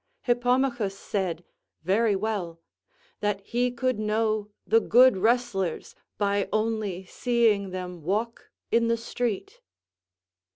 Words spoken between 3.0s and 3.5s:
"that